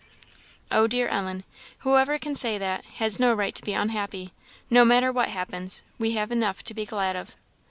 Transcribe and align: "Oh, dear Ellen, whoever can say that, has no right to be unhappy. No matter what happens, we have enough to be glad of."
"Oh, 0.71 0.87
dear 0.87 1.07
Ellen, 1.07 1.43
whoever 1.81 2.17
can 2.17 2.33
say 2.33 2.57
that, 2.57 2.83
has 2.95 3.19
no 3.19 3.35
right 3.35 3.53
to 3.53 3.61
be 3.61 3.73
unhappy. 3.73 4.33
No 4.67 4.83
matter 4.83 5.11
what 5.11 5.29
happens, 5.29 5.83
we 5.99 6.13
have 6.13 6.31
enough 6.31 6.63
to 6.63 6.73
be 6.73 6.87
glad 6.87 7.15
of." 7.15 7.35